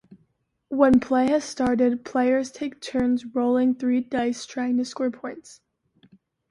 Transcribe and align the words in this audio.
When 0.69 0.99
play 0.99 1.27
has 1.27 1.43
started, 1.43 2.03
players 2.03 2.51
take 2.51 2.81
turns 2.81 3.23
rolling 3.23 3.75
three 3.75 4.01
dice 4.01 4.47
trying 4.47 4.77
to 4.77 4.83
score 4.85 5.11
points. 5.11 5.61